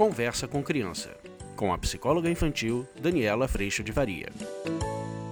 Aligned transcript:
Conversa 0.00 0.48
com 0.48 0.62
Criança, 0.62 1.14
com 1.54 1.74
a 1.74 1.76
psicóloga 1.76 2.30
infantil 2.30 2.88
Daniela 3.02 3.46
Freixo 3.46 3.84
de 3.84 3.92
Varia. 3.92 4.28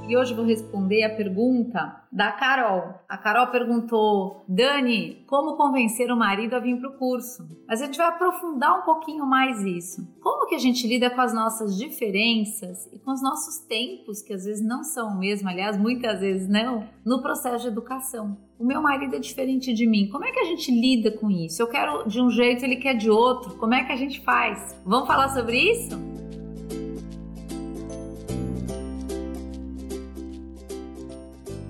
E 0.08 0.16
hoje 0.16 0.32
vou 0.32 0.46
responder 0.46 1.04
a 1.04 1.14
pergunta 1.14 2.02
da 2.10 2.32
Carol. 2.32 2.94
A 3.06 3.18
Carol 3.18 3.48
perguntou: 3.48 4.42
Dani, 4.48 5.22
como 5.26 5.54
convencer 5.54 6.10
o 6.10 6.16
marido 6.16 6.56
a 6.56 6.58
vir 6.58 6.80
para 6.80 6.88
o 6.88 6.96
curso? 6.96 7.46
Mas 7.68 7.82
a 7.82 7.84
gente 7.84 7.98
vai 7.98 8.06
aprofundar 8.06 8.80
um 8.80 8.86
pouquinho 8.86 9.26
mais 9.26 9.60
isso. 9.60 10.08
Como 10.22 10.46
que 10.46 10.54
a 10.54 10.58
gente 10.58 10.88
lida 10.88 11.10
com 11.10 11.20
as 11.20 11.34
nossas 11.34 11.76
diferenças 11.76 12.88
e 12.90 12.98
com 12.98 13.12
os 13.12 13.22
nossos 13.22 13.58
tempos, 13.66 14.22
que 14.22 14.32
às 14.32 14.46
vezes 14.46 14.66
não 14.66 14.82
são 14.82 15.10
o 15.10 15.18
mesmo, 15.18 15.46
aliás, 15.46 15.76
muitas 15.76 16.20
vezes 16.20 16.48
não, 16.48 16.88
no 17.04 17.20
processo 17.20 17.64
de 17.64 17.68
educação? 17.68 18.34
O 18.58 18.64
meu 18.64 18.80
marido 18.80 19.14
é 19.14 19.18
diferente 19.18 19.74
de 19.74 19.86
mim. 19.86 20.08
Como 20.08 20.24
é 20.24 20.32
que 20.32 20.40
a 20.40 20.44
gente 20.44 20.72
lida 20.72 21.10
com 21.10 21.30
isso? 21.30 21.60
Eu 21.60 21.66
quero 21.66 22.08
de 22.08 22.18
um 22.18 22.30
jeito, 22.30 22.64
ele 22.64 22.76
quer 22.76 22.94
de 22.94 23.10
outro. 23.10 23.56
Como 23.58 23.74
é 23.74 23.84
que 23.84 23.92
a 23.92 23.96
gente 23.96 24.22
faz? 24.22 24.74
Vamos 24.86 25.06
falar 25.06 25.28
sobre 25.28 25.58
isso? 25.58 26.17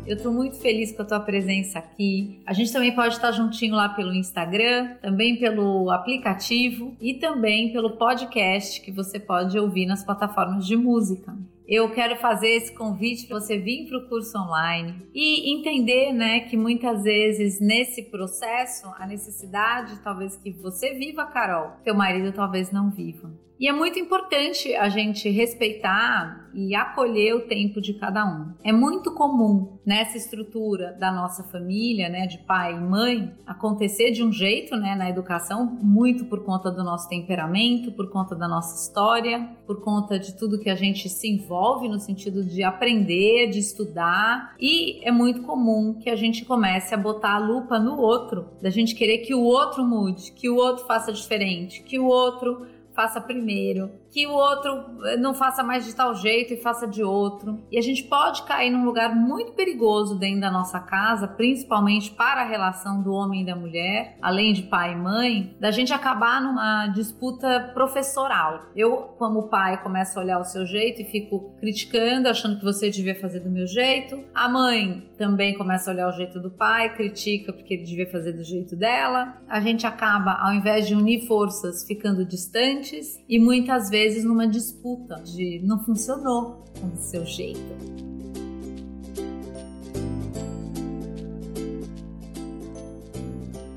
Eu 0.08 0.16
estou 0.16 0.32
muito 0.32 0.56
feliz 0.56 0.90
com 0.90 1.02
a 1.02 1.04
tua 1.04 1.20
presença 1.20 1.78
aqui. 1.78 2.40
A 2.46 2.54
gente 2.54 2.72
também 2.72 2.94
pode 2.94 3.16
estar 3.16 3.30
juntinho 3.30 3.74
lá 3.74 3.90
pelo 3.90 4.14
Instagram, 4.14 4.94
também 5.02 5.36
pelo 5.36 5.90
aplicativo 5.90 6.96
e 6.98 7.12
também 7.12 7.74
pelo 7.74 7.98
podcast 7.98 8.80
que 8.80 8.90
você 8.90 9.20
pode 9.20 9.58
ouvir 9.58 9.84
nas 9.84 10.02
plataformas 10.02 10.66
de 10.66 10.78
música. 10.78 11.36
Eu 11.66 11.90
quero 11.90 12.16
fazer 12.16 12.48
esse 12.48 12.72
convite 12.72 13.26
para 13.26 13.38
você 13.38 13.58
vir 13.58 13.86
para 13.86 13.98
o 13.98 14.08
curso 14.08 14.38
online 14.38 14.94
e 15.14 15.52
entender, 15.54 16.14
né, 16.14 16.40
que 16.40 16.56
muitas 16.56 17.02
vezes 17.02 17.60
nesse 17.60 18.04
processo 18.04 18.90
a 18.98 19.06
necessidade 19.06 20.00
talvez 20.02 20.34
que 20.36 20.50
você 20.50 20.94
viva, 20.94 21.26
Carol, 21.26 21.72
teu 21.84 21.94
marido 21.94 22.32
talvez 22.32 22.72
não 22.72 22.90
viva. 22.90 23.30
E 23.58 23.66
é 23.66 23.72
muito 23.72 23.98
importante 23.98 24.72
a 24.76 24.88
gente 24.88 25.28
respeitar 25.30 26.48
e 26.54 26.74
acolher 26.74 27.34
o 27.34 27.40
tempo 27.40 27.80
de 27.80 27.92
cada 27.94 28.24
um. 28.24 28.52
É 28.64 28.72
muito 28.72 29.12
comum 29.12 29.78
nessa 29.84 30.16
estrutura 30.16 30.92
da 30.92 31.10
nossa 31.10 31.42
família, 31.44 32.08
né, 32.08 32.26
de 32.26 32.38
pai 32.38 32.74
e 32.74 32.80
mãe, 32.80 33.32
acontecer 33.46 34.12
de 34.12 34.22
um 34.22 34.32
jeito, 34.32 34.76
né, 34.76 34.94
na 34.94 35.10
educação, 35.10 35.66
muito 35.82 36.24
por 36.26 36.44
conta 36.44 36.70
do 36.70 36.84
nosso 36.84 37.08
temperamento, 37.08 37.92
por 37.92 38.10
conta 38.10 38.34
da 38.34 38.46
nossa 38.46 38.80
história, 38.80 39.50
por 39.66 39.82
conta 39.82 40.18
de 40.18 40.36
tudo 40.36 40.60
que 40.60 40.70
a 40.70 40.74
gente 40.74 41.08
se 41.08 41.28
envolve 41.28 41.88
no 41.88 41.98
sentido 41.98 42.44
de 42.44 42.62
aprender, 42.62 43.48
de 43.48 43.58
estudar, 43.58 44.54
e 44.58 45.00
é 45.02 45.10
muito 45.10 45.42
comum 45.42 45.94
que 45.94 46.10
a 46.10 46.16
gente 46.16 46.44
comece 46.44 46.94
a 46.94 46.98
botar 46.98 47.34
a 47.34 47.38
lupa 47.38 47.78
no 47.78 47.98
outro, 47.98 48.50
da 48.62 48.70
gente 48.70 48.94
querer 48.94 49.18
que 49.18 49.34
o 49.34 49.42
outro 49.42 49.84
mude, 49.84 50.32
que 50.32 50.48
o 50.48 50.56
outro 50.56 50.86
faça 50.86 51.12
diferente, 51.12 51.82
que 51.82 51.98
o 51.98 52.06
outro 52.06 52.66
faça 52.98 53.20
primeiro, 53.20 53.92
que 54.10 54.26
o 54.26 54.32
outro 54.32 55.04
eh, 55.04 55.16
não 55.16 55.34
faça 55.34 55.62
mais 55.62 55.84
de 55.84 55.94
tal 55.94 56.14
jeito 56.14 56.54
e 56.54 56.56
faça 56.56 56.86
de 56.86 57.02
outro. 57.02 57.62
E 57.70 57.78
a 57.78 57.82
gente 57.82 58.04
pode 58.04 58.42
cair 58.44 58.70
num 58.70 58.84
lugar 58.84 59.14
muito 59.14 59.52
perigoso 59.52 60.18
dentro 60.18 60.40
da 60.40 60.50
nossa 60.50 60.80
casa, 60.80 61.28
principalmente 61.28 62.10
para 62.10 62.42
a 62.42 62.44
relação 62.44 63.02
do 63.02 63.12
homem 63.12 63.42
e 63.42 63.46
da 63.46 63.54
mulher, 63.54 64.16
além 64.22 64.52
de 64.52 64.62
pai 64.62 64.92
e 64.92 64.96
mãe, 64.96 65.56
da 65.60 65.70
gente 65.70 65.92
acabar 65.92 66.40
numa 66.40 66.88
disputa 66.88 67.70
professoral. 67.74 68.62
Eu, 68.74 69.14
como 69.18 69.48
pai, 69.48 69.82
começo 69.82 70.18
a 70.18 70.22
olhar 70.22 70.40
o 70.40 70.44
seu 70.44 70.64
jeito 70.66 71.02
e 71.02 71.04
fico 71.04 71.54
criticando, 71.60 72.28
achando 72.28 72.58
que 72.58 72.64
você 72.64 72.90
devia 72.90 73.14
fazer 73.14 73.40
do 73.40 73.50
meu 73.50 73.66
jeito. 73.66 74.24
A 74.34 74.48
mãe 74.48 75.10
também 75.18 75.54
começa 75.54 75.90
a 75.90 75.94
olhar 75.94 76.08
o 76.08 76.12
jeito 76.12 76.40
do 76.40 76.50
pai, 76.50 76.94
critica 76.94 77.52
porque 77.52 77.74
ele 77.74 77.84
devia 77.84 78.10
fazer 78.10 78.32
do 78.32 78.42
jeito 78.42 78.74
dela. 78.74 79.36
A 79.48 79.60
gente 79.60 79.86
acaba, 79.86 80.32
ao 80.32 80.52
invés 80.52 80.86
de 80.86 80.94
unir 80.94 81.26
forças, 81.26 81.84
ficando 81.84 82.24
distantes 82.24 83.22
e 83.28 83.38
muitas 83.38 83.90
vezes 83.90 83.97
vezes 83.98 84.22
numa 84.22 84.46
disputa 84.46 85.16
de 85.24 85.60
não 85.64 85.84
funcionou 85.84 86.64
com 86.80 86.86
o 86.86 86.96
seu 86.96 87.26
jeito. 87.26 88.07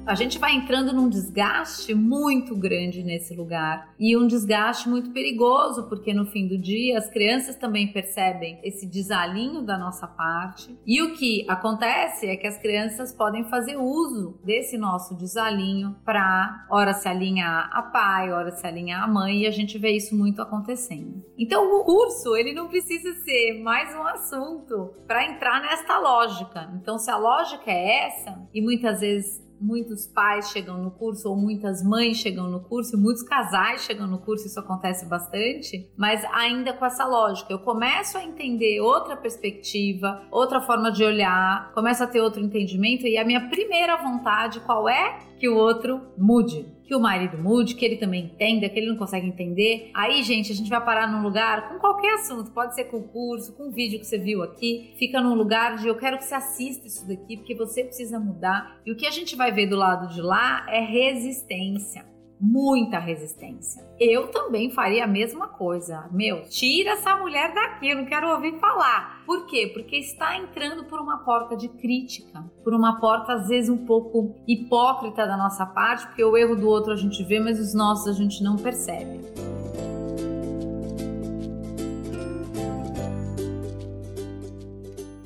A 0.05 0.15
gente 0.15 0.39
vai 0.39 0.55
entrando 0.55 0.93
num 0.93 1.07
desgaste 1.07 1.93
muito 1.93 2.55
grande 2.55 3.03
nesse 3.03 3.35
lugar 3.35 3.93
e 3.99 4.17
um 4.17 4.25
desgaste 4.25 4.89
muito 4.89 5.11
perigoso, 5.11 5.87
porque 5.87 6.13
no 6.13 6.25
fim 6.25 6.47
do 6.47 6.57
dia 6.57 6.97
as 6.97 7.09
crianças 7.09 7.55
também 7.55 7.91
percebem 7.91 8.59
esse 8.63 8.87
desalinho 8.87 9.61
da 9.61 9.77
nossa 9.77 10.07
parte. 10.07 10.77
E 10.85 11.01
o 11.01 11.13
que 11.13 11.45
acontece 11.47 12.27
é 12.27 12.35
que 12.35 12.47
as 12.47 12.57
crianças 12.57 13.13
podem 13.13 13.47
fazer 13.47 13.77
uso 13.77 14.39
desse 14.43 14.77
nosso 14.77 15.15
desalinho 15.15 15.95
para 16.03 16.65
hora 16.69 16.93
se 16.93 17.07
alinhar 17.07 17.69
a 17.71 17.83
pai, 17.83 18.31
hora 18.31 18.51
se 18.51 18.65
alinhar 18.65 19.03
a 19.03 19.07
mãe, 19.07 19.43
e 19.43 19.47
a 19.47 19.51
gente 19.51 19.77
vê 19.77 19.91
isso 19.91 20.15
muito 20.15 20.41
acontecendo. 20.41 21.23
Então 21.37 21.63
o 21.79 21.83
curso, 21.83 22.35
ele 22.35 22.53
não 22.53 22.67
precisa 22.67 23.13
ser 23.21 23.61
mais 23.61 23.95
um 23.95 24.03
assunto 24.03 24.95
para 25.07 25.25
entrar 25.25 25.61
nesta 25.61 25.99
lógica. 25.99 26.69
Então 26.75 26.97
se 26.97 27.11
a 27.11 27.17
lógica 27.17 27.69
é 27.69 28.07
essa, 28.07 28.41
e 28.53 28.61
muitas 28.61 28.99
vezes 29.01 29.50
muitos 29.61 30.07
pais 30.07 30.49
chegam 30.49 30.77
no 30.77 30.91
curso 30.91 31.29
ou 31.29 31.35
muitas 31.35 31.83
mães 31.83 32.17
chegam 32.17 32.49
no 32.49 32.59
curso, 32.61 32.97
muitos 32.97 33.23
casais 33.23 33.83
chegam 33.83 34.07
no 34.07 34.19
curso, 34.19 34.47
isso 34.47 34.59
acontece 34.59 35.05
bastante, 35.05 35.89
mas 35.95 36.25
ainda 36.33 36.73
com 36.73 36.85
essa 36.85 37.05
lógica. 37.05 37.53
Eu 37.53 37.59
começo 37.59 38.17
a 38.17 38.23
entender 38.23 38.79
outra 38.81 39.15
perspectiva, 39.15 40.23
outra 40.31 40.61
forma 40.61 40.91
de 40.91 41.03
olhar, 41.03 41.71
começo 41.73 42.03
a 42.03 42.07
ter 42.07 42.21
outro 42.21 42.41
entendimento 42.41 43.05
e 43.05 43.17
a 43.17 43.25
minha 43.25 43.49
primeira 43.49 43.97
vontade 43.97 44.59
qual 44.61 44.89
é? 44.89 45.19
Que 45.39 45.47
o 45.47 45.55
outro 45.55 46.01
mude 46.17 46.80
que 46.91 46.95
o 46.95 46.99
marido 46.99 47.37
mude, 47.37 47.73
que 47.73 47.85
ele 47.85 47.95
também 47.95 48.25
entenda, 48.25 48.67
que 48.67 48.77
ele 48.77 48.89
não 48.89 48.97
consegue 48.97 49.25
entender. 49.25 49.91
Aí, 49.93 50.21
gente, 50.23 50.51
a 50.51 50.55
gente 50.55 50.69
vai 50.69 50.83
parar 50.83 51.09
num 51.09 51.23
lugar 51.23 51.69
com 51.69 51.79
qualquer 51.79 52.15
assunto, 52.15 52.51
pode 52.51 52.75
ser 52.75 52.83
com 52.83 53.01
curso, 53.01 53.55
com 53.55 53.71
vídeo 53.71 53.97
que 53.97 54.05
você 54.05 54.17
viu 54.17 54.43
aqui, 54.43 54.93
fica 54.99 55.21
num 55.21 55.33
lugar 55.33 55.77
de 55.77 55.87
eu 55.87 55.95
quero 55.95 56.17
que 56.17 56.25
você 56.25 56.35
assista 56.35 56.85
isso 56.85 57.07
daqui, 57.07 57.37
porque 57.37 57.55
você 57.55 57.85
precisa 57.85 58.19
mudar. 58.19 58.81
E 58.85 58.91
o 58.91 58.95
que 58.97 59.07
a 59.07 59.11
gente 59.11 59.37
vai 59.37 59.53
ver 59.53 59.67
do 59.67 59.77
lado 59.77 60.13
de 60.13 60.21
lá 60.21 60.65
é 60.67 60.81
resistência 60.81 62.10
muita 62.41 62.97
resistência. 62.97 63.87
Eu 63.99 64.29
também 64.29 64.71
faria 64.71 65.03
a 65.03 65.07
mesma 65.07 65.47
coisa. 65.47 66.09
Meu, 66.11 66.41
tira 66.49 66.91
essa 66.91 67.15
mulher 67.17 67.53
daqui, 67.53 67.89
eu 67.89 67.97
não 67.97 68.05
quero 68.05 68.31
ouvir 68.31 68.59
falar. 68.59 69.23
Por 69.25 69.45
quê? 69.45 69.69
Porque 69.71 69.97
está 69.97 70.35
entrando 70.35 70.85
por 70.85 70.99
uma 70.99 71.19
porta 71.19 71.55
de 71.55 71.69
crítica, 71.69 72.43
por 72.63 72.73
uma 72.73 72.99
porta 72.99 73.33
às 73.33 73.47
vezes 73.47 73.69
um 73.69 73.85
pouco 73.85 74.35
hipócrita 74.47 75.27
da 75.27 75.37
nossa 75.37 75.65
parte, 75.65 76.07
porque 76.07 76.23
o 76.23 76.35
erro 76.35 76.55
do 76.55 76.67
outro 76.67 76.91
a 76.91 76.95
gente 76.97 77.23
vê, 77.23 77.39
mas 77.39 77.59
os 77.59 77.75
nossos 77.75 78.07
a 78.07 78.13
gente 78.13 78.43
não 78.43 78.55
percebe. 78.55 79.19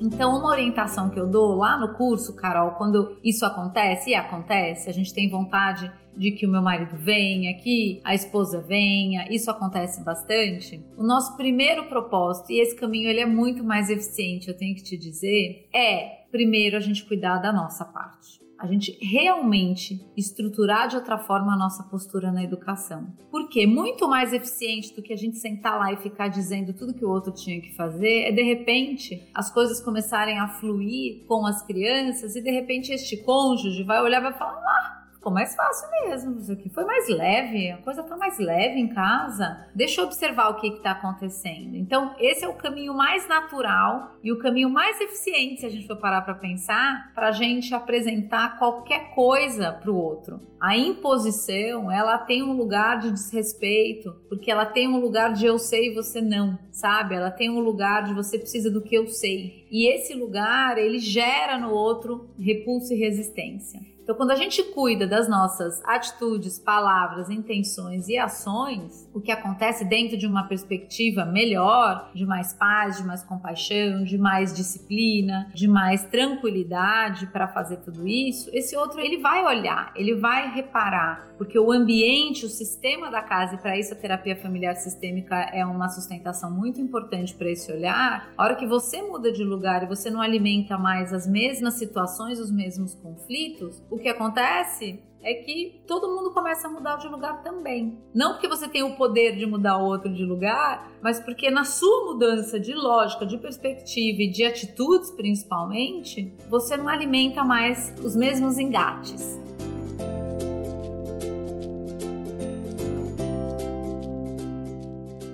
Então, 0.06 0.38
uma 0.38 0.50
orientação 0.50 1.10
que 1.10 1.18
eu 1.18 1.26
dou 1.26 1.56
lá 1.56 1.76
no 1.76 1.94
curso, 1.94 2.36
Carol, 2.36 2.70
quando 2.72 3.18
isso 3.24 3.44
acontece, 3.44 4.10
e 4.10 4.14
acontece, 4.14 4.88
a 4.88 4.92
gente 4.92 5.12
tem 5.12 5.28
vontade 5.28 5.90
de 6.16 6.30
que 6.30 6.46
o 6.46 6.48
meu 6.48 6.62
marido 6.62 6.96
venha, 6.96 7.52
que 7.54 8.00
a 8.04 8.14
esposa 8.14 8.60
venha, 8.60 9.26
isso 9.28 9.50
acontece 9.50 10.04
bastante. 10.04 10.80
O 10.96 11.02
nosso 11.02 11.36
primeiro 11.36 11.86
propósito, 11.86 12.52
e 12.52 12.60
esse 12.60 12.76
caminho 12.76 13.10
ele 13.10 13.20
é 13.20 13.26
muito 13.26 13.64
mais 13.64 13.90
eficiente, 13.90 14.48
eu 14.48 14.56
tenho 14.56 14.76
que 14.76 14.82
te 14.84 14.96
dizer, 14.96 15.68
é 15.74 16.25
primeiro 16.30 16.76
a 16.76 16.80
gente 16.80 17.04
cuidar 17.04 17.38
da 17.38 17.52
nossa 17.52 17.84
parte 17.84 18.46
a 18.58 18.66
gente 18.66 18.98
realmente 19.02 20.00
estruturar 20.16 20.88
de 20.88 20.96
outra 20.96 21.18
forma 21.18 21.52
a 21.52 21.58
nossa 21.58 21.82
postura 21.84 22.32
na 22.32 22.42
educação. 22.42 23.14
Porque 23.30 23.66
muito 23.66 24.08
mais 24.08 24.32
eficiente 24.32 24.94
do 24.94 25.02
que 25.02 25.12
a 25.12 25.16
gente 25.16 25.36
sentar 25.36 25.78
lá 25.78 25.92
e 25.92 25.96
ficar 25.96 26.28
dizendo 26.28 26.72
tudo 26.72 26.94
que 26.94 27.04
o 27.04 27.10
outro 27.10 27.32
tinha 27.32 27.60
que 27.60 27.74
fazer 27.74 28.22
é 28.22 28.32
de 28.32 28.42
repente 28.42 29.28
as 29.34 29.52
coisas 29.52 29.80
começarem 29.80 30.38
a 30.38 30.48
fluir 30.48 31.24
com 31.26 31.46
as 31.46 31.62
crianças 31.66 32.34
e 32.34 32.42
de 32.42 32.50
repente 32.50 32.92
este 32.92 33.18
cônjuge 33.18 33.82
vai 33.82 34.00
olhar 34.00 34.20
e 34.20 34.24
vai 34.24 34.32
falar: 34.32 34.54
"Ah, 34.54 35.05
ficou 35.26 35.32
mais 35.32 35.56
fácil 35.56 35.88
mesmo. 35.90 36.38
Isso 36.38 36.52
aqui 36.52 36.68
foi 36.68 36.84
mais 36.84 37.08
leve, 37.08 37.72
a 37.72 37.78
coisa 37.78 38.02
tá 38.04 38.16
mais 38.16 38.38
leve 38.38 38.78
em 38.78 38.86
casa. 38.86 39.66
Deixa 39.74 40.00
eu 40.00 40.04
observar 40.04 40.50
o 40.50 40.60
que 40.60 40.68
está 40.68 40.92
acontecendo. 40.92 41.74
Então, 41.74 42.14
esse 42.20 42.44
é 42.44 42.48
o 42.48 42.54
caminho 42.54 42.94
mais 42.94 43.26
natural 43.28 44.16
e 44.22 44.30
o 44.30 44.38
caminho 44.38 44.70
mais 44.70 45.00
eficiente, 45.00 45.60
se 45.60 45.66
a 45.66 45.68
gente 45.68 45.86
for 45.86 45.96
parar 45.96 46.22
para 46.22 46.34
pensar, 46.34 47.12
para 47.12 47.28
a 47.28 47.32
gente 47.32 47.74
apresentar 47.74 48.56
qualquer 48.58 49.14
coisa 49.14 49.72
para 49.72 49.90
o 49.90 49.96
outro. 49.96 50.40
A 50.60 50.76
imposição, 50.76 51.90
ela 51.90 52.18
tem 52.18 52.42
um 52.42 52.52
lugar 52.52 53.00
de 53.00 53.10
desrespeito, 53.10 54.14
porque 54.28 54.50
ela 54.50 54.64
tem 54.64 54.88
um 54.88 55.00
lugar 55.00 55.32
de 55.32 55.44
eu 55.44 55.58
sei 55.58 55.90
e 55.90 55.94
você 55.94 56.20
não, 56.20 56.56
sabe? 56.70 57.16
Ela 57.16 57.30
tem 57.32 57.50
um 57.50 57.60
lugar 57.60 58.04
de 58.04 58.14
você 58.14 58.38
precisa 58.38 58.70
do 58.70 58.80
que 58.80 58.94
eu 58.94 59.08
sei. 59.08 59.66
E 59.70 59.92
esse 59.92 60.14
lugar, 60.14 60.78
ele 60.78 60.98
gera 60.98 61.58
no 61.58 61.70
outro 61.70 62.30
repulso 62.38 62.94
e 62.94 62.96
resistência. 62.96 63.95
Então, 64.06 64.14
quando 64.14 64.30
a 64.30 64.36
gente 64.36 64.62
cuida 64.62 65.04
das 65.04 65.28
nossas 65.28 65.82
atitudes, 65.84 66.60
palavras, 66.60 67.28
intenções 67.28 68.06
e 68.06 68.16
ações, 68.16 69.10
o 69.12 69.20
que 69.20 69.32
acontece 69.32 69.84
dentro 69.84 70.16
de 70.16 70.28
uma 70.28 70.44
perspectiva 70.44 71.24
melhor, 71.24 72.12
de 72.14 72.24
mais 72.24 72.52
paz, 72.52 72.98
de 72.98 73.02
mais 73.02 73.24
compaixão, 73.24 74.04
de 74.04 74.16
mais 74.16 74.54
disciplina, 74.54 75.50
de 75.52 75.66
mais 75.66 76.04
tranquilidade 76.04 77.26
para 77.26 77.48
fazer 77.48 77.78
tudo 77.78 78.06
isso, 78.06 78.48
esse 78.52 78.76
outro 78.76 79.00
ele 79.00 79.18
vai 79.18 79.44
olhar, 79.44 79.92
ele 79.96 80.14
vai 80.14 80.54
reparar, 80.54 81.26
porque 81.36 81.58
o 81.58 81.72
ambiente, 81.72 82.46
o 82.46 82.48
sistema 82.48 83.10
da 83.10 83.22
casa, 83.22 83.56
e 83.56 83.58
para 83.58 83.76
isso 83.76 83.92
a 83.92 83.96
terapia 83.96 84.36
familiar 84.36 84.76
sistêmica 84.76 85.34
é 85.52 85.66
uma 85.66 85.88
sustentação 85.88 86.48
muito 86.48 86.80
importante 86.80 87.34
para 87.34 87.50
esse 87.50 87.72
olhar. 87.72 88.30
A 88.38 88.44
hora 88.44 88.54
que 88.54 88.68
você 88.68 89.02
muda 89.02 89.32
de 89.32 89.42
lugar 89.42 89.82
e 89.82 89.86
você 89.86 90.10
não 90.10 90.22
alimenta 90.22 90.78
mais 90.78 91.12
as 91.12 91.26
mesmas 91.26 91.74
situações, 91.74 92.38
os 92.38 92.52
mesmos 92.52 92.94
conflitos, 92.94 93.82
o 93.96 93.98
que 93.98 94.08
acontece 94.08 95.02
é 95.22 95.34
que 95.34 95.82
todo 95.88 96.14
mundo 96.14 96.30
começa 96.32 96.68
a 96.68 96.70
mudar 96.70 96.96
de 96.96 97.08
lugar 97.08 97.42
também. 97.42 97.98
Não 98.14 98.34
porque 98.34 98.46
você 98.46 98.68
tem 98.68 98.82
o 98.82 98.94
poder 98.94 99.36
de 99.36 99.44
mudar 99.46 99.78
o 99.78 99.86
outro 99.86 100.12
de 100.12 100.24
lugar, 100.24 100.92
mas 101.02 101.18
porque 101.18 101.50
na 101.50 101.64
sua 101.64 102.12
mudança 102.12 102.60
de 102.60 102.72
lógica, 102.74 103.26
de 103.26 103.36
perspectiva 103.38 104.22
e 104.22 104.30
de 104.30 104.44
atitudes 104.44 105.10
principalmente, 105.10 106.32
você 106.48 106.76
não 106.76 106.88
alimenta 106.88 107.42
mais 107.42 107.92
os 108.04 108.14
mesmos 108.14 108.58
engates. 108.58 109.40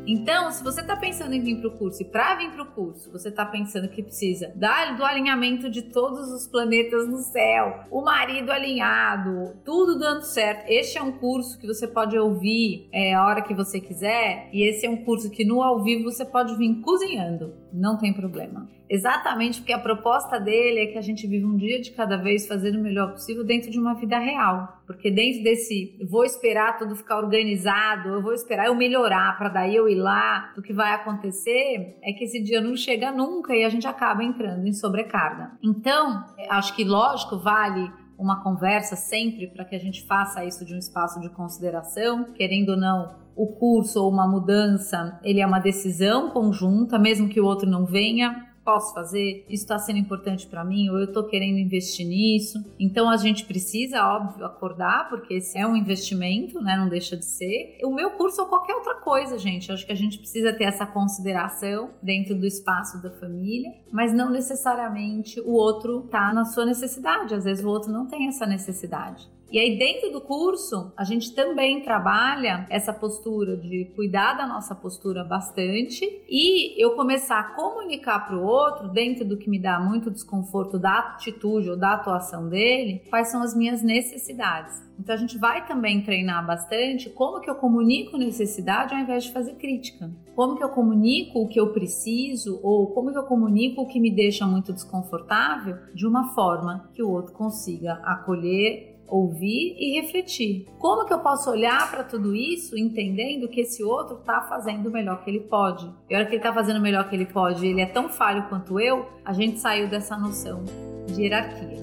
Então, 0.04 0.50
se 0.50 0.64
você 0.64 0.80
está 0.80 0.96
pensando 0.96 1.32
em 1.32 1.40
vir 1.40 1.58
para 1.58 1.68
o 1.68 1.78
curso 1.78 2.02
e 2.02 2.04
para 2.04 2.34
vir 2.34 2.50
para 2.50 2.62
o 2.64 2.72
curso, 2.72 3.10
você 3.12 3.28
está 3.28 3.46
pensando 3.46 3.88
que 3.88 4.02
precisa 4.02 4.52
do 4.96 5.04
alinhamento 5.04 5.70
de 5.70 5.82
todos 5.82 6.32
os 6.32 6.46
planetas 6.46 7.06
no 7.08 7.18
céu, 7.18 7.84
o 7.88 8.02
marido 8.02 8.50
alinhado, 8.50 9.54
tudo 9.64 9.98
dando 9.98 10.22
certo. 10.22 10.68
Este 10.68 10.98
é 10.98 11.02
um 11.02 11.12
curso 11.12 11.58
que 11.58 11.66
você 11.66 11.86
pode 11.86 12.18
ouvir 12.18 12.88
é, 12.92 13.14
a 13.14 13.24
hora 13.24 13.42
que 13.42 13.54
você 13.54 13.80
quiser, 13.80 14.48
e 14.52 14.62
esse 14.68 14.84
é 14.86 14.90
um 14.90 15.04
curso 15.04 15.30
que 15.30 15.44
no 15.44 15.62
ao 15.62 15.82
vivo 15.84 16.10
você 16.10 16.24
pode 16.24 16.56
vir 16.56 16.80
cozinhando, 16.80 17.54
não 17.72 17.96
tem 17.96 18.12
problema. 18.12 18.68
Exatamente 18.92 19.58
porque 19.58 19.72
a 19.72 19.78
proposta 19.78 20.38
dele 20.38 20.80
é 20.80 20.86
que 20.88 20.98
a 20.98 21.00
gente 21.00 21.26
viva 21.26 21.48
um 21.48 21.56
dia 21.56 21.80
de 21.80 21.92
cada 21.92 22.18
vez 22.18 22.46
fazendo 22.46 22.78
o 22.78 22.82
melhor 22.82 23.12
possível 23.12 23.42
dentro 23.42 23.70
de 23.70 23.80
uma 23.80 23.94
vida 23.94 24.18
real. 24.18 24.82
Porque 24.86 25.10
dentro 25.10 25.42
desse 25.42 25.96
vou 26.10 26.26
esperar 26.26 26.76
tudo 26.76 26.94
ficar 26.94 27.16
organizado, 27.16 28.10
eu 28.10 28.22
vou 28.22 28.34
esperar 28.34 28.66
eu 28.66 28.74
melhorar 28.74 29.38
para 29.38 29.48
daí 29.48 29.74
eu 29.74 29.88
ir 29.88 29.94
lá, 29.94 30.52
o 30.58 30.60
que 30.60 30.74
vai 30.74 30.92
acontecer 30.92 31.96
é 32.02 32.12
que 32.12 32.24
esse 32.24 32.42
dia 32.42 32.60
não 32.60 32.76
chega 32.76 33.10
nunca 33.10 33.56
e 33.56 33.64
a 33.64 33.70
gente 33.70 33.86
acaba 33.86 34.22
entrando 34.22 34.66
em 34.66 34.74
sobrecarga. 34.74 35.52
Então, 35.62 36.26
acho 36.50 36.76
que 36.76 36.84
lógico, 36.84 37.38
vale 37.38 37.90
uma 38.18 38.42
conversa 38.42 38.94
sempre 38.94 39.46
para 39.46 39.64
que 39.64 39.74
a 39.74 39.80
gente 39.80 40.06
faça 40.06 40.44
isso 40.44 40.66
de 40.66 40.74
um 40.74 40.78
espaço 40.78 41.18
de 41.18 41.30
consideração, 41.30 42.32
querendo 42.34 42.72
ou 42.72 42.76
não, 42.76 43.16
o 43.34 43.46
curso 43.46 44.02
ou 44.02 44.10
uma 44.10 44.28
mudança, 44.28 45.18
ele 45.24 45.40
é 45.40 45.46
uma 45.46 45.58
decisão 45.58 46.28
conjunta, 46.28 46.98
mesmo 46.98 47.30
que 47.30 47.40
o 47.40 47.46
outro 47.46 47.68
não 47.68 47.86
venha, 47.86 48.51
posso 48.64 48.94
fazer? 48.94 49.44
Isso 49.48 49.64
está 49.64 49.78
sendo 49.78 49.98
importante 49.98 50.46
para 50.46 50.64
mim? 50.64 50.88
Ou 50.88 50.98
eu 50.98 51.04
estou 51.04 51.24
querendo 51.24 51.58
investir 51.58 52.06
nisso? 52.06 52.62
Então 52.78 53.08
a 53.08 53.16
gente 53.16 53.44
precisa, 53.44 54.04
óbvio, 54.04 54.44
acordar, 54.44 55.08
porque 55.08 55.34
esse 55.34 55.58
é 55.58 55.66
um 55.66 55.76
investimento, 55.76 56.60
né? 56.60 56.76
Não 56.76 56.88
deixa 56.88 57.16
de 57.16 57.24
ser. 57.24 57.78
O 57.84 57.94
meu 57.94 58.12
curso 58.12 58.42
ou 58.42 58.48
qualquer 58.48 58.74
outra 58.74 58.94
coisa, 58.96 59.38
gente. 59.38 59.70
acho 59.70 59.86
que 59.86 59.92
a 59.92 59.96
gente 59.96 60.18
precisa 60.18 60.52
ter 60.52 60.64
essa 60.64 60.86
consideração 60.86 61.90
dentro 62.02 62.34
do 62.34 62.46
espaço 62.46 63.02
da 63.02 63.10
família, 63.10 63.70
mas 63.90 64.12
não 64.12 64.30
necessariamente 64.30 65.40
o 65.40 65.52
outro 65.52 66.02
tá 66.02 66.32
na 66.32 66.44
sua 66.44 66.64
necessidade. 66.64 67.34
Às 67.34 67.44
vezes 67.44 67.64
o 67.64 67.68
outro 67.68 67.90
não 67.90 68.06
tem 68.06 68.28
essa 68.28 68.46
necessidade. 68.46 69.30
E 69.52 69.58
aí, 69.58 69.76
dentro 69.76 70.10
do 70.10 70.18
curso, 70.22 70.94
a 70.96 71.04
gente 71.04 71.34
também 71.34 71.82
trabalha 71.82 72.66
essa 72.70 72.90
postura 72.90 73.54
de 73.54 73.92
cuidar 73.94 74.32
da 74.32 74.46
nossa 74.46 74.74
postura 74.74 75.22
bastante 75.22 76.06
e 76.26 76.82
eu 76.82 76.96
começar 76.96 77.38
a 77.38 77.54
comunicar 77.54 78.26
para 78.26 78.38
o 78.38 78.42
outro, 78.42 78.88
dentro 78.88 79.26
do 79.26 79.36
que 79.36 79.50
me 79.50 79.60
dá 79.60 79.78
muito 79.78 80.10
desconforto 80.10 80.78
da 80.78 81.00
atitude 81.00 81.68
ou 81.68 81.76
da 81.76 81.92
atuação 81.92 82.48
dele, 82.48 83.02
quais 83.10 83.30
são 83.30 83.42
as 83.42 83.54
minhas 83.54 83.82
necessidades. 83.82 84.90
Então 84.98 85.14
a 85.14 85.18
gente 85.18 85.36
vai 85.36 85.66
também 85.66 86.00
treinar 86.00 86.46
bastante 86.46 87.10
como 87.10 87.40
que 87.40 87.50
eu 87.50 87.56
comunico 87.56 88.16
necessidade 88.16 88.94
ao 88.94 89.00
invés 89.00 89.24
de 89.24 89.32
fazer 89.32 89.56
crítica. 89.56 90.10
Como 90.34 90.56
que 90.56 90.64
eu 90.64 90.70
comunico 90.70 91.40
o 91.40 91.48
que 91.48 91.60
eu 91.60 91.72
preciso 91.72 92.58
ou 92.62 92.86
como 92.94 93.10
que 93.10 93.18
eu 93.18 93.24
comunico 93.24 93.82
o 93.82 93.86
que 93.86 94.00
me 94.00 94.10
deixa 94.10 94.46
muito 94.46 94.72
desconfortável 94.72 95.76
de 95.92 96.06
uma 96.06 96.34
forma 96.34 96.88
que 96.94 97.02
o 97.02 97.10
outro 97.10 97.34
consiga 97.34 98.00
acolher 98.04 98.91
ouvir 99.12 99.76
e 99.78 100.00
refletir. 100.00 100.66
Como 100.78 101.04
que 101.04 101.12
eu 101.12 101.18
posso 101.18 101.50
olhar 101.50 101.90
para 101.90 102.02
tudo 102.02 102.34
isso 102.34 102.78
entendendo 102.78 103.46
que 103.46 103.60
esse 103.60 103.84
outro 103.84 104.16
está 104.16 104.40
fazendo 104.42 104.88
o 104.88 104.90
melhor 104.90 105.22
que 105.22 105.28
ele 105.28 105.40
pode? 105.40 105.86
E 106.08 106.14
a 106.14 106.18
hora 106.18 106.26
que 106.26 106.32
ele 106.32 106.38
está 106.38 106.52
fazendo 106.52 106.78
o 106.78 106.82
melhor 106.82 107.06
que 107.08 107.14
ele 107.14 107.26
pode, 107.26 107.66
ele 107.66 107.82
é 107.82 107.86
tão 107.86 108.08
falho 108.08 108.48
quanto 108.48 108.80
eu, 108.80 109.06
a 109.22 109.34
gente 109.34 109.60
saiu 109.60 109.86
dessa 109.86 110.16
noção 110.16 110.64
de 111.06 111.22
hierarquia. 111.22 111.76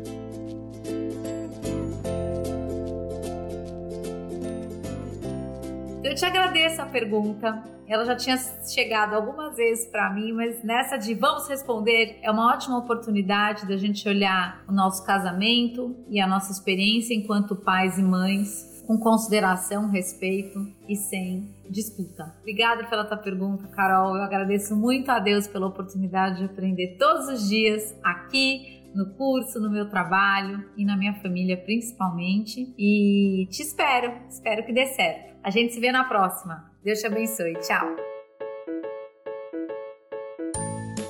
Eu 6.03 6.15
te 6.15 6.25
agradeço 6.25 6.81
a 6.81 6.85
pergunta. 6.87 7.78
Ela 7.89 8.05
já 8.05 8.15
tinha 8.15 8.37
chegado 8.71 9.15
algumas 9.15 9.55
vezes 9.55 9.87
para 9.87 10.13
mim, 10.13 10.31
mas 10.31 10.63
nessa 10.63 10.95
de 10.95 11.15
vamos 11.15 11.49
responder 11.49 12.19
é 12.21 12.29
uma 12.29 12.53
ótima 12.53 12.77
oportunidade 12.77 13.67
da 13.67 13.75
gente 13.77 14.07
olhar 14.07 14.63
o 14.67 14.71
nosso 14.71 15.03
casamento 15.03 15.95
e 16.07 16.21
a 16.21 16.27
nossa 16.27 16.51
experiência 16.51 17.15
enquanto 17.15 17.55
pais 17.55 17.97
e 17.97 18.03
mães 18.03 18.69
com 18.89 18.97
consideração, 18.97 19.87
respeito 19.87 20.67
e 20.87 20.95
sem 20.95 21.53
disputa. 21.69 22.35
Obrigada 22.39 22.85
pela 22.85 23.05
tua 23.05 23.17
pergunta, 23.17 23.67
Carol. 23.67 24.15
Eu 24.15 24.23
agradeço 24.23 24.75
muito 24.75 25.11
a 25.11 25.19
Deus 25.19 25.47
pela 25.47 25.67
oportunidade 25.67 26.39
de 26.39 26.45
aprender 26.45 26.97
todos 26.97 27.27
os 27.27 27.47
dias 27.47 27.95
aqui 28.03 28.78
no 28.93 29.13
curso, 29.15 29.59
no 29.59 29.71
meu 29.71 29.89
trabalho 29.89 30.69
e 30.77 30.85
na 30.85 30.97
minha 30.97 31.13
família 31.21 31.57
principalmente. 31.57 32.73
E 32.77 33.47
te 33.49 33.61
espero, 33.61 34.13
espero 34.29 34.65
que 34.65 34.73
dê 34.73 34.87
certo. 34.87 35.37
A 35.43 35.49
gente 35.49 35.73
se 35.73 35.79
vê 35.79 35.91
na 35.91 36.03
próxima. 36.03 36.69
Deus 36.83 36.99
te 36.99 37.07
abençoe. 37.07 37.53
Tchau. 37.59 37.87